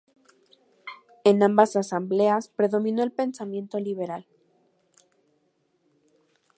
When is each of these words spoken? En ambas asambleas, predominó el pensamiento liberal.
En 1.23 1.43
ambas 1.43 1.75
asambleas, 1.75 2.47
predominó 2.47 3.03
el 3.03 3.11
pensamiento 3.11 3.79
liberal. 3.79 4.25